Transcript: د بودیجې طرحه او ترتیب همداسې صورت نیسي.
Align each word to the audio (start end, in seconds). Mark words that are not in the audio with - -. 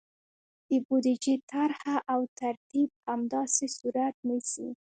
د 0.69 0.71
بودیجې 0.85 1.35
طرحه 1.51 1.95
او 2.13 2.19
ترتیب 2.39 2.89
همداسې 3.07 3.65
صورت 3.77 4.15
نیسي. 4.27 4.67